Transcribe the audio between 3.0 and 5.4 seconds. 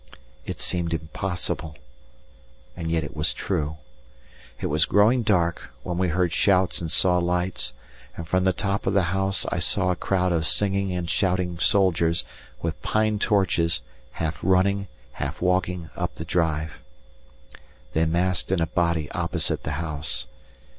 it was true. It was growing